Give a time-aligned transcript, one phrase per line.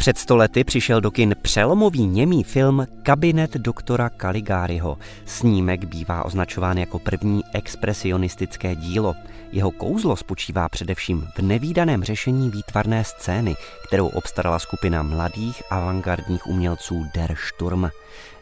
[0.00, 4.98] Před stolety přišel do kin přelomový němý film Kabinet doktora Caligáriho.
[5.24, 9.14] Snímek bývá označován jako první expresionistické dílo.
[9.52, 13.54] Jeho kouzlo spočívá především v nevýdaném řešení výtvarné scény,
[13.86, 17.88] kterou obstarala skupina mladých avantgardních umělců Der Sturm.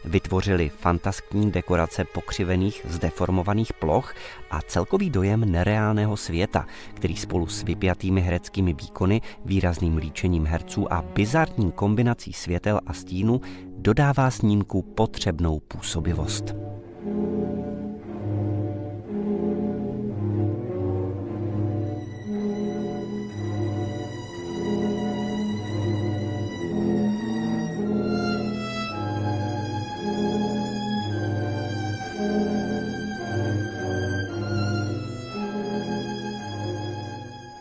[0.05, 4.15] Vytvořili fantaskní dekorace pokřivených, zdeformovaných ploch
[4.51, 11.01] a celkový dojem nereálného světa, který spolu s vypjatými hereckými výkony, výrazným líčením herců a
[11.49, 13.41] bizarní kombinací světel a stínu
[13.77, 16.68] dodává snímku potřebnou působivost.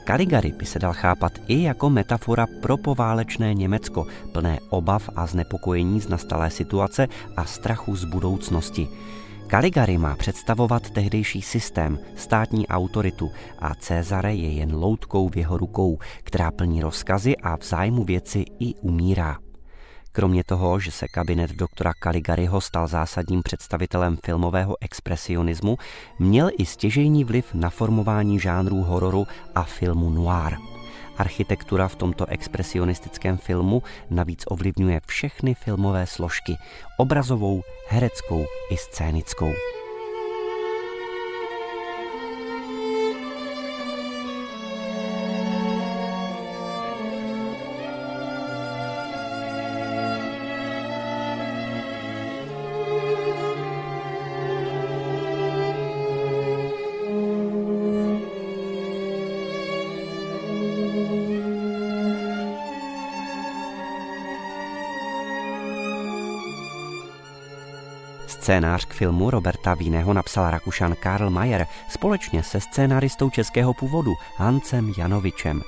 [0.09, 6.01] Caligari by se dal chápat i jako metafora pro poválečné Německo, plné obav a znepokojení
[6.01, 8.89] z nastalé situace a strachu z budoucnosti.
[9.51, 15.99] Caligari má představovat tehdejší systém, státní autoritu a Cezare je jen loutkou v jeho rukou,
[16.23, 19.48] která plní rozkazy a v zájmu věci i umírá.
[20.19, 25.79] Kromě toho, že se kabinet doktora Caligariho stal zásadním představitelem filmového expresionismu,
[26.19, 30.57] měl i stěžejní vliv na formování žánrů hororu a filmu noir.
[31.19, 36.57] Architektura v tomto expresionistickém filmu navíc ovlivňuje všechny filmové složky,
[36.97, 39.53] obrazovou, hereckou i scénickou.
[68.29, 74.93] Scénář k filmu Roberta Víneho napsal Rakušan Karl Mayer společně se scénáristou českého původu Hancem
[74.99, 75.63] Janovičem.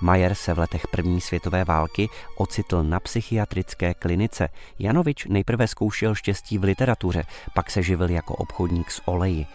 [0.00, 4.48] Mayer se v letech první světové války ocitl na psychiatrické klinice.
[4.78, 9.46] Janovič nejprve zkoušel štěstí v literatuře, pak se živil jako obchodník s oleji.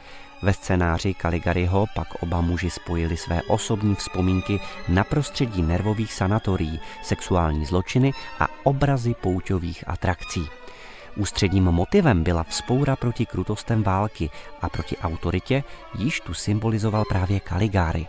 [0.41, 7.65] Ve scénáři Caligariho pak oba muži spojili své osobní vzpomínky na prostředí nervových sanatorií, sexuální
[7.65, 10.60] zločiny a obrazy pouťových atrakcí.
[11.15, 14.29] Ústředním motivem byla vzpoura proti krutostem války
[14.61, 15.63] a proti autoritě,
[15.97, 18.07] již tu symbolizoval právě Caligari.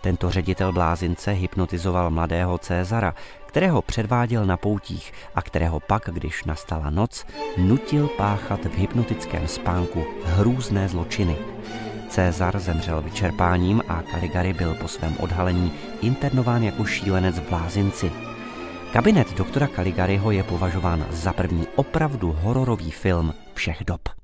[0.00, 3.14] Tento ředitel blázince hypnotizoval mladého Cézara,
[3.46, 7.26] kterého předváděl na poutích a kterého pak, když nastala noc,
[7.58, 11.36] nutil páchat v hypnotickém spánku hrůzné zločiny.
[12.08, 18.29] Cezar zemřel vyčerpáním a Caligari byl po svém odhalení internován jako šílenec v blázinci.
[18.92, 24.19] Kabinet doktora Caligariho je považován za první opravdu hororový film všech dob.